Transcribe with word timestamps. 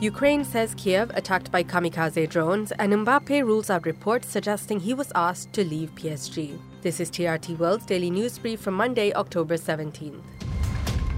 Ukraine 0.00 0.46
says 0.46 0.74
Kiev 0.76 1.10
attacked 1.14 1.50
by 1.52 1.62
kamikaze 1.62 2.26
drones, 2.26 2.72
and 2.72 2.90
Mbappe 2.90 3.44
rules 3.44 3.68
out 3.68 3.84
reports 3.84 4.28
suggesting 4.28 4.80
he 4.80 4.94
was 4.94 5.12
asked 5.14 5.52
to 5.52 5.62
leave 5.62 5.94
PSG. 5.94 6.58
This 6.80 7.00
is 7.00 7.10
TRT 7.10 7.58
World's 7.58 7.84
daily 7.84 8.08
news 8.08 8.38
brief 8.38 8.60
for 8.60 8.70
Monday, 8.70 9.12
October 9.12 9.58
17th. 9.58 10.22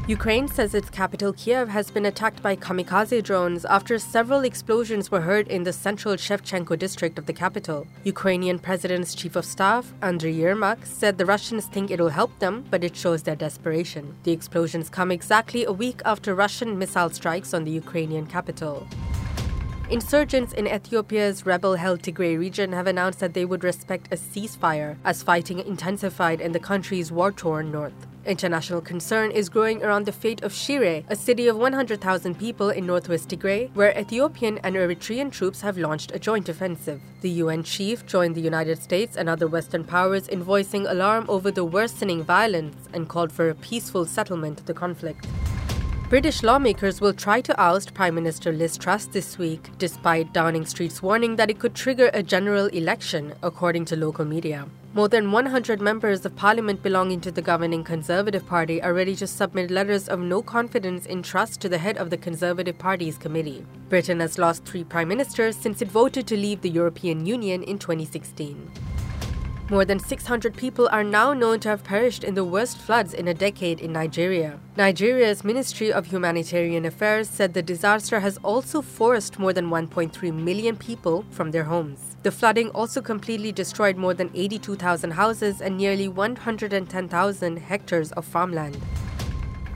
Ukraine 0.08 0.48
says 0.48 0.74
its 0.74 0.90
capital 0.90 1.32
Kiev 1.32 1.68
has 1.68 1.88
been 1.88 2.06
attacked 2.06 2.42
by 2.42 2.56
kamikaze 2.56 3.22
drones 3.22 3.64
after 3.64 4.00
several 4.00 4.40
explosions 4.40 5.12
were 5.12 5.20
heard 5.20 5.46
in 5.46 5.62
the 5.62 5.72
central 5.72 6.16
Shevchenko 6.16 6.76
district 6.76 7.20
of 7.20 7.26
the 7.26 7.32
capital. 7.32 7.86
Ukrainian 8.02 8.58
President's 8.58 9.14
Chief 9.14 9.36
of 9.36 9.44
Staff, 9.44 9.94
Andriy 10.00 10.36
Yermak, 10.36 10.84
said 10.84 11.18
the 11.18 11.24
Russians 11.24 11.66
think 11.66 11.92
it'll 11.92 12.08
help 12.08 12.36
them, 12.40 12.64
but 12.68 12.82
it 12.82 12.96
shows 12.96 13.22
their 13.22 13.36
desperation. 13.36 14.16
The 14.24 14.32
explosions 14.32 14.90
come 14.90 15.12
exactly 15.12 15.64
a 15.64 15.72
week 15.72 16.02
after 16.04 16.34
Russian 16.34 16.76
missile 16.76 17.10
strikes 17.10 17.54
on 17.54 17.62
the 17.62 17.70
Ukrainian 17.70 18.26
capital. 18.26 18.88
Insurgents 19.88 20.52
in 20.52 20.66
Ethiopia's 20.66 21.46
rebel 21.46 21.76
held 21.76 22.02
Tigray 22.02 22.36
region 22.36 22.72
have 22.72 22.88
announced 22.88 23.20
that 23.20 23.34
they 23.34 23.44
would 23.44 23.62
respect 23.62 24.12
a 24.12 24.16
ceasefire 24.16 24.96
as 25.04 25.22
fighting 25.22 25.60
intensified 25.60 26.40
in 26.40 26.50
the 26.50 26.58
country's 26.58 27.12
war 27.12 27.30
torn 27.30 27.70
north. 27.70 28.08
International 28.24 28.80
concern 28.80 29.32
is 29.32 29.48
growing 29.48 29.82
around 29.82 30.06
the 30.06 30.12
fate 30.12 30.42
of 30.44 30.52
Shire, 30.52 31.02
a 31.08 31.16
city 31.16 31.48
of 31.48 31.56
100,000 31.56 32.38
people 32.38 32.70
in 32.70 32.86
northwest 32.86 33.28
Tigray, 33.28 33.74
where 33.74 33.98
Ethiopian 33.98 34.58
and 34.58 34.76
Eritrean 34.76 35.32
troops 35.32 35.60
have 35.62 35.76
launched 35.76 36.12
a 36.14 36.20
joint 36.20 36.48
offensive. 36.48 37.00
The 37.20 37.30
UN 37.30 37.64
chief 37.64 38.06
joined 38.06 38.36
the 38.36 38.40
United 38.40 38.80
States 38.80 39.16
and 39.16 39.28
other 39.28 39.48
Western 39.48 39.82
powers 39.82 40.28
in 40.28 40.42
voicing 40.42 40.86
alarm 40.86 41.26
over 41.28 41.50
the 41.50 41.64
worsening 41.64 42.22
violence 42.22 42.76
and 42.92 43.08
called 43.08 43.32
for 43.32 43.50
a 43.50 43.56
peaceful 43.56 44.06
settlement 44.06 44.60
of 44.60 44.66
the 44.66 44.74
conflict. 44.74 45.26
British 46.08 46.44
lawmakers 46.44 47.00
will 47.00 47.14
try 47.14 47.40
to 47.40 47.58
oust 47.60 47.94
Prime 47.94 48.14
Minister 48.14 48.52
Liz 48.52 48.76
Truss 48.76 49.06
this 49.06 49.36
week, 49.36 49.70
despite 49.78 50.32
Downing 50.32 50.66
Street's 50.66 51.02
warning 51.02 51.36
that 51.36 51.50
it 51.50 51.58
could 51.58 51.74
trigger 51.74 52.10
a 52.12 52.22
general 52.22 52.66
election, 52.66 53.34
according 53.42 53.86
to 53.86 53.96
local 53.96 54.24
media. 54.24 54.68
More 54.94 55.08
than 55.08 55.32
100 55.32 55.80
members 55.80 56.26
of 56.26 56.36
parliament 56.36 56.82
belonging 56.82 57.22
to 57.22 57.32
the 57.32 57.40
governing 57.40 57.82
Conservative 57.82 58.46
Party 58.46 58.82
are 58.82 58.92
ready 58.92 59.16
to 59.16 59.26
submit 59.26 59.70
letters 59.70 60.06
of 60.06 60.20
no 60.20 60.42
confidence 60.42 61.06
in 61.06 61.22
Truss 61.22 61.56
to 61.58 61.68
the 61.70 61.78
head 61.78 61.96
of 61.96 62.10
the 62.10 62.18
Conservative 62.18 62.76
Party's 62.76 63.16
committee. 63.16 63.64
Britain 63.88 64.20
has 64.20 64.36
lost 64.36 64.66
three 64.66 64.84
prime 64.84 65.08
ministers 65.08 65.56
since 65.56 65.80
it 65.80 65.88
voted 65.88 66.26
to 66.26 66.36
leave 66.36 66.60
the 66.60 66.68
European 66.68 67.24
Union 67.24 67.62
in 67.62 67.78
2016. 67.78 68.70
More 69.70 69.86
than 69.86 69.98
600 69.98 70.54
people 70.58 70.90
are 70.92 71.04
now 71.04 71.32
known 71.32 71.60
to 71.60 71.70
have 71.70 71.84
perished 71.84 72.22
in 72.22 72.34
the 72.34 72.44
worst 72.44 72.76
floods 72.76 73.14
in 73.14 73.28
a 73.28 73.32
decade 73.32 73.80
in 73.80 73.94
Nigeria. 73.94 74.60
Nigeria's 74.76 75.42
Ministry 75.42 75.90
of 75.90 76.08
Humanitarian 76.08 76.84
Affairs 76.84 77.30
said 77.30 77.54
the 77.54 77.62
disaster 77.62 78.20
has 78.20 78.36
also 78.44 78.82
forced 78.82 79.38
more 79.38 79.54
than 79.54 79.70
1.3 79.70 80.34
million 80.34 80.76
people 80.76 81.24
from 81.30 81.50
their 81.50 81.64
homes. 81.64 82.11
The 82.22 82.30
flooding 82.30 82.70
also 82.70 83.02
completely 83.02 83.50
destroyed 83.50 83.96
more 83.96 84.14
than 84.14 84.30
82,000 84.32 85.10
houses 85.10 85.60
and 85.60 85.76
nearly 85.76 86.06
110,000 86.06 87.56
hectares 87.56 88.12
of 88.12 88.24
farmland. 88.24 88.80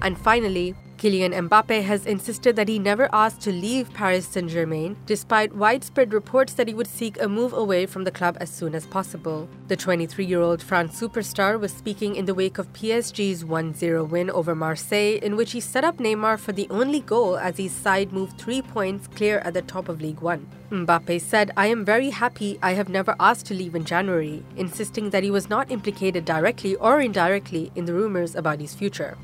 And 0.03 0.19
finally, 0.19 0.75
Kylian 0.99 1.35
Mbappe 1.49 1.83
has 1.83 2.07
insisted 2.07 2.57
that 2.57 2.69
he 2.69 2.79
never 2.79 3.11
asked 3.13 3.43
to 3.43 3.53
leave 3.53 3.93
Paris 3.93 4.27
Saint 4.27 4.51
Germain, 4.51 4.97
despite 5.05 5.55
widespread 5.55 6.15
reports 6.15 6.55
that 6.55 6.69
he 6.69 6.75
would 6.75 6.87
seek 6.87 7.21
a 7.21 7.29
move 7.29 7.53
away 7.53 7.85
from 7.85 8.05
the 8.05 8.11
club 8.11 8.39
as 8.41 8.49
soon 8.49 8.75
as 8.75 8.87
possible. 8.87 9.47
The 9.69 9.77
23 9.77 10.25
year 10.25 10.41
old 10.41 10.63
France 10.63 10.99
superstar 10.99 11.61
was 11.61 11.71
speaking 11.73 12.17
in 12.17 12.25
the 12.25 12.35
wake 12.35 12.57
of 12.57 12.73
PSG's 12.73 13.45
1 13.45 13.75
0 13.75 14.05
win 14.05 14.31
over 14.31 14.55
Marseille, 14.55 15.19
in 15.23 15.37
which 15.37 15.53
he 15.53 15.61
set 15.61 15.85
up 15.85 15.99
Neymar 15.99 16.39
for 16.39 16.53
the 16.53 16.67
only 16.71 17.01
goal 17.01 17.37
as 17.37 17.59
his 17.59 17.73
side 17.73 18.13
moved 18.13 18.39
three 18.39 18.63
points 18.63 19.07
clear 19.07 19.41
at 19.41 19.53
the 19.53 19.63
top 19.63 19.91
of 19.91 20.01
League 20.01 20.21
One. 20.21 20.49
Mbappe 20.71 21.21
said, 21.21 21.51
I 21.59 21.67
am 21.67 21.85
very 21.85 22.09
happy 22.09 22.59
I 22.63 22.73
have 22.73 22.89
never 22.89 23.15
asked 23.21 23.45
to 23.47 23.55
leave 23.55 23.75
in 23.75 23.85
January, 23.85 24.43
insisting 24.57 25.11
that 25.11 25.23
he 25.23 25.31
was 25.31 25.51
not 25.51 25.71
implicated 25.71 26.25
directly 26.25 26.75
or 26.77 27.03
indirectly 27.03 27.71
in 27.75 27.85
the 27.85 27.95
rumors 27.95 28.35
about 28.35 28.61
his 28.61 28.75
future. 28.75 29.19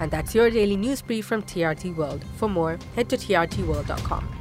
And 0.00 0.10
that's 0.10 0.34
your 0.34 0.50
daily 0.50 0.76
news 0.76 1.02
brief 1.02 1.26
from 1.26 1.42
TRT 1.42 1.94
World. 1.96 2.24
For 2.36 2.48
more, 2.48 2.78
head 2.96 3.08
to 3.10 3.16
trtworld.com. 3.16 4.33